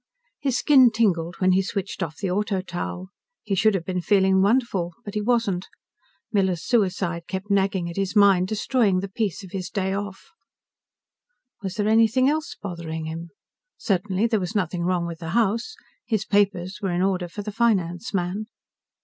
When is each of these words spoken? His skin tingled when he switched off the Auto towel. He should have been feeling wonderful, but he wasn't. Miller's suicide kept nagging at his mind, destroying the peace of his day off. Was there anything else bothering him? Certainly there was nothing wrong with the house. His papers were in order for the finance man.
His 0.39 0.57
skin 0.57 0.89
tingled 0.89 1.35
when 1.37 1.51
he 1.51 1.61
switched 1.61 2.01
off 2.01 2.17
the 2.17 2.31
Auto 2.31 2.61
towel. 2.61 3.09
He 3.43 3.53
should 3.53 3.75
have 3.75 3.85
been 3.85 4.01
feeling 4.01 4.41
wonderful, 4.41 4.95
but 5.05 5.13
he 5.13 5.21
wasn't. 5.21 5.67
Miller's 6.31 6.63
suicide 6.63 7.27
kept 7.27 7.51
nagging 7.51 7.87
at 7.87 7.97
his 7.97 8.15
mind, 8.15 8.47
destroying 8.47 9.01
the 9.01 9.07
peace 9.11 9.43
of 9.43 9.51
his 9.51 9.69
day 9.69 9.93
off. 9.93 10.31
Was 11.61 11.75
there 11.75 11.87
anything 11.87 12.27
else 12.27 12.55
bothering 12.59 13.05
him? 13.05 13.29
Certainly 13.77 14.25
there 14.25 14.39
was 14.39 14.55
nothing 14.55 14.81
wrong 14.81 15.05
with 15.05 15.19
the 15.19 15.29
house. 15.37 15.75
His 16.07 16.25
papers 16.25 16.79
were 16.81 16.89
in 16.91 17.03
order 17.03 17.27
for 17.27 17.43
the 17.43 17.51
finance 17.51 18.11
man. 18.11 18.47